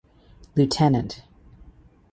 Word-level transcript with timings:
Lieut. 0.55 1.21